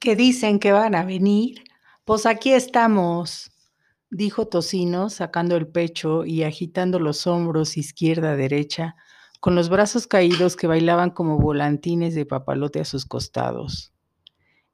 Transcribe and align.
¿Qué 0.00 0.16
dicen 0.16 0.60
que 0.60 0.72
van 0.72 0.94
a 0.94 1.04
venir? 1.04 1.62
Pues 2.06 2.24
aquí 2.24 2.54
estamos, 2.54 3.52
dijo 4.08 4.48
Tocino, 4.48 5.10
sacando 5.10 5.56
el 5.56 5.68
pecho 5.68 6.24
y 6.24 6.42
agitando 6.42 6.98
los 6.98 7.26
hombros 7.26 7.76
izquierda 7.76 8.30
a 8.30 8.36
derecha, 8.36 8.96
con 9.40 9.54
los 9.54 9.68
brazos 9.68 10.06
caídos 10.06 10.56
que 10.56 10.66
bailaban 10.66 11.10
como 11.10 11.38
volantines 11.38 12.14
de 12.14 12.24
papalote 12.24 12.80
a 12.80 12.86
sus 12.86 13.04
costados. 13.04 13.92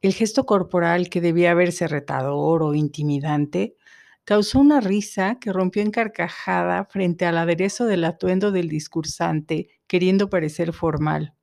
El 0.00 0.14
gesto 0.14 0.46
corporal, 0.46 1.10
que 1.10 1.20
debía 1.20 1.52
verse 1.52 1.86
retador 1.86 2.62
o 2.62 2.74
intimidante, 2.74 3.76
causó 4.24 4.58
una 4.58 4.80
risa 4.80 5.38
que 5.38 5.52
rompió 5.52 5.82
en 5.82 5.90
carcajada 5.90 6.86
frente 6.86 7.26
al 7.26 7.36
aderezo 7.36 7.84
del 7.84 8.04
atuendo 8.04 8.52
del 8.52 8.70
discursante, 8.70 9.68
queriendo 9.86 10.30
parecer 10.30 10.72
formal. 10.72 11.34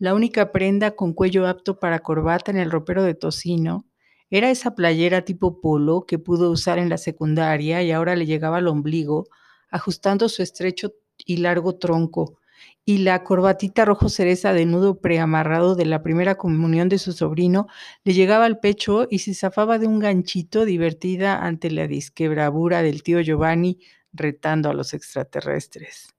La 0.00 0.14
única 0.14 0.52
prenda 0.52 0.92
con 0.92 1.12
cuello 1.12 1.48
apto 1.48 1.80
para 1.80 1.98
corbata 1.98 2.52
en 2.52 2.56
el 2.56 2.70
ropero 2.70 3.02
de 3.02 3.14
tocino 3.14 3.84
era 4.30 4.48
esa 4.48 4.76
playera 4.76 5.22
tipo 5.22 5.60
polo 5.60 6.06
que 6.06 6.20
pudo 6.20 6.52
usar 6.52 6.78
en 6.78 6.88
la 6.88 6.98
secundaria 6.98 7.82
y 7.82 7.90
ahora 7.90 8.14
le 8.14 8.24
llegaba 8.24 8.58
al 8.58 8.68
ombligo, 8.68 9.26
ajustando 9.70 10.28
su 10.28 10.42
estrecho 10.42 10.92
y 11.16 11.38
largo 11.38 11.78
tronco, 11.78 12.38
y 12.84 12.98
la 12.98 13.24
corbatita 13.24 13.84
rojo 13.84 14.08
cereza 14.08 14.52
de 14.52 14.66
nudo 14.66 15.00
preamarrado 15.00 15.74
de 15.74 15.86
la 15.86 16.02
primera 16.02 16.36
comunión 16.36 16.88
de 16.88 16.98
su 16.98 17.12
sobrino 17.12 17.66
le 18.04 18.14
llegaba 18.14 18.44
al 18.44 18.60
pecho 18.60 19.08
y 19.10 19.18
se 19.18 19.34
zafaba 19.34 19.78
de 19.78 19.88
un 19.88 19.98
ganchito 19.98 20.64
divertida 20.64 21.44
ante 21.44 21.72
la 21.72 21.88
disquebravura 21.88 22.82
del 22.82 23.02
tío 23.02 23.20
Giovanni 23.20 23.80
retando 24.12 24.70
a 24.70 24.74
los 24.74 24.94
extraterrestres. 24.94 26.14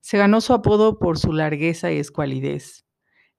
Se 0.00 0.18
ganó 0.18 0.40
su 0.40 0.52
apodo 0.52 0.98
por 0.98 1.18
su 1.18 1.32
largueza 1.32 1.92
y 1.92 1.98
escualidez. 1.98 2.84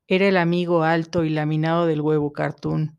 Era 0.07 0.27
el 0.27 0.37
amigo 0.37 0.83
alto 0.83 1.23
y 1.23 1.29
laminado 1.29 1.85
del 1.85 2.01
huevo 2.01 2.33
cartoon. 2.33 2.97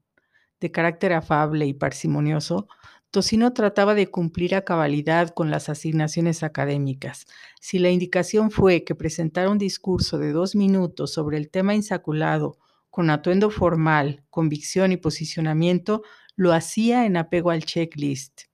De 0.60 0.70
carácter 0.70 1.12
afable 1.12 1.66
y 1.66 1.74
parsimonioso, 1.74 2.68
Tocino 3.12 3.52
trataba 3.52 3.94
de 3.94 4.06
cumplir 4.06 4.54
a 4.54 4.64
cabalidad 4.64 5.28
con 5.30 5.50
las 5.50 5.68
asignaciones 5.68 6.42
académicas. 6.42 7.26
Si 7.60 7.78
la 7.78 7.90
indicación 7.90 8.50
fue 8.50 8.84
que 8.84 8.94
presentara 8.94 9.50
un 9.50 9.58
discurso 9.58 10.18
de 10.18 10.32
dos 10.32 10.54
minutos 10.54 11.12
sobre 11.12 11.36
el 11.36 11.50
tema 11.50 11.74
insaculado, 11.74 12.56
con 12.88 13.10
atuendo 13.10 13.50
formal, 13.50 14.24
convicción 14.30 14.92
y 14.92 14.96
posicionamiento, 14.96 16.02
lo 16.36 16.54
hacía 16.54 17.04
en 17.04 17.18
apego 17.18 17.50
al 17.50 17.64
checklist. 17.64 18.44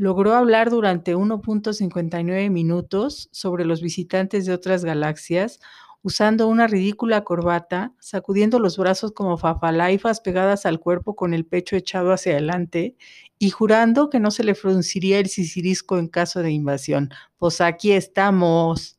Logró 0.00 0.32
hablar 0.32 0.70
durante 0.70 1.14
1.59 1.14 2.48
minutos 2.48 3.28
sobre 3.32 3.66
los 3.66 3.82
visitantes 3.82 4.46
de 4.46 4.54
otras 4.54 4.82
galaxias, 4.82 5.60
usando 6.00 6.48
una 6.48 6.66
ridícula 6.66 7.22
corbata, 7.22 7.92
sacudiendo 8.00 8.60
los 8.60 8.78
brazos 8.78 9.12
como 9.12 9.36
fafalaifas 9.36 10.22
pegadas 10.22 10.64
al 10.64 10.80
cuerpo 10.80 11.16
con 11.16 11.34
el 11.34 11.44
pecho 11.44 11.76
echado 11.76 12.12
hacia 12.12 12.32
adelante 12.32 12.96
y 13.38 13.50
jurando 13.50 14.08
que 14.08 14.20
no 14.20 14.30
se 14.30 14.42
le 14.42 14.54
frunciría 14.54 15.18
el 15.18 15.26
sicirisco 15.26 15.98
en 15.98 16.08
caso 16.08 16.40
de 16.40 16.50
invasión. 16.50 17.10
Pues 17.36 17.60
aquí 17.60 17.92
estamos. 17.92 18.98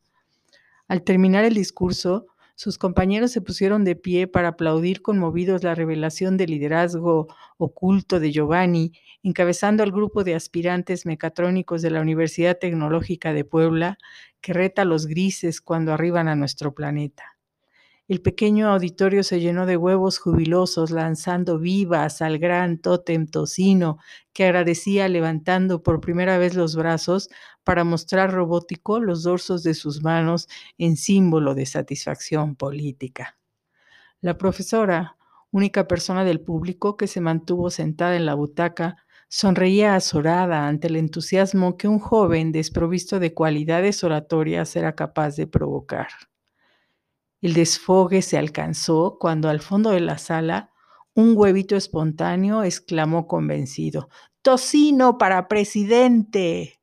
Al 0.86 1.02
terminar 1.02 1.44
el 1.44 1.54
discurso, 1.54 2.26
sus 2.62 2.78
compañeros 2.78 3.32
se 3.32 3.40
pusieron 3.40 3.82
de 3.82 3.96
pie 3.96 4.28
para 4.28 4.50
aplaudir 4.50 5.02
conmovidos 5.02 5.64
la 5.64 5.74
revelación 5.74 6.36
del 6.36 6.52
liderazgo 6.52 7.26
oculto 7.58 8.20
de 8.20 8.30
Giovanni, 8.30 8.92
encabezando 9.24 9.82
al 9.82 9.90
grupo 9.90 10.22
de 10.22 10.36
aspirantes 10.36 11.04
mecatrónicos 11.04 11.82
de 11.82 11.90
la 11.90 12.00
Universidad 12.00 12.56
Tecnológica 12.60 13.32
de 13.32 13.44
Puebla, 13.44 13.98
que 14.40 14.52
reta 14.52 14.82
a 14.82 14.84
los 14.84 15.06
grises 15.06 15.60
cuando 15.60 15.92
arriban 15.92 16.28
a 16.28 16.36
nuestro 16.36 16.72
planeta. 16.72 17.31
El 18.08 18.20
pequeño 18.20 18.68
auditorio 18.68 19.22
se 19.22 19.40
llenó 19.40 19.64
de 19.64 19.76
huevos 19.76 20.18
jubilosos, 20.18 20.90
lanzando 20.90 21.58
vivas 21.58 22.20
al 22.20 22.38
gran 22.38 22.78
tótem 22.78 23.26
tocino, 23.26 23.98
que 24.32 24.44
agradecía 24.44 25.08
levantando 25.08 25.82
por 25.82 26.00
primera 26.00 26.36
vez 26.36 26.54
los 26.54 26.74
brazos 26.74 27.30
para 27.62 27.84
mostrar 27.84 28.32
robótico 28.32 28.98
los 28.98 29.22
dorsos 29.22 29.62
de 29.62 29.74
sus 29.74 30.02
manos 30.02 30.48
en 30.78 30.96
símbolo 30.96 31.54
de 31.54 31.64
satisfacción 31.64 32.56
política. 32.56 33.38
La 34.20 34.36
profesora, 34.36 35.16
única 35.52 35.86
persona 35.86 36.24
del 36.24 36.40
público 36.40 36.96
que 36.96 37.06
se 37.06 37.20
mantuvo 37.20 37.70
sentada 37.70 38.16
en 38.16 38.26
la 38.26 38.34
butaca, 38.34 38.96
sonreía 39.28 39.94
azorada 39.94 40.66
ante 40.66 40.88
el 40.88 40.96
entusiasmo 40.96 41.76
que 41.76 41.88
un 41.88 42.00
joven 42.00 42.52
desprovisto 42.52 43.20
de 43.20 43.32
cualidades 43.32 44.02
oratorias 44.02 44.74
era 44.76 44.94
capaz 44.94 45.36
de 45.36 45.46
provocar. 45.46 46.08
El 47.42 47.54
desfogue 47.54 48.22
se 48.22 48.38
alcanzó 48.38 49.18
cuando 49.20 49.48
al 49.48 49.60
fondo 49.60 49.90
de 49.90 50.00
la 50.00 50.16
sala 50.16 50.70
un 51.14 51.34
huevito 51.36 51.76
espontáneo 51.76 52.62
exclamó 52.62 53.26
convencido, 53.26 54.08
Tocino 54.42 55.18
para 55.18 55.48
presidente. 55.48 56.81